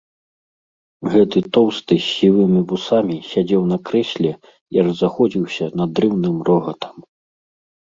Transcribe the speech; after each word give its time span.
Гэты 1.15 1.39
тоўсты, 1.57 1.93
з 2.07 2.15
сівымі 2.15 2.61
вусамі 2.73 3.15
сядзеў 3.31 3.61
на 3.75 3.81
крэсле 3.93 4.31
і 4.35 4.75
аж 4.87 4.93
заходзіўся 5.07 5.73
надрыўным 5.79 6.37
рогатам. 6.53 6.95